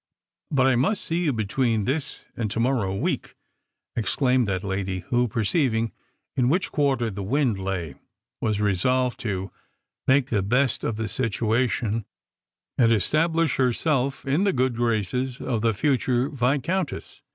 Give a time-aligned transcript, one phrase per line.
[0.51, 3.35] "But I must see you between this and to morrow week,"
[3.95, 5.91] ex claimed that lady, who, perceiving
[6.35, 7.93] in which quarter the wind lay,
[8.41, 9.51] was resolved to
[10.09, 12.05] ake the best of the situation,
[12.79, 17.21] and estab lish herself in the good graces of the future Viscountess.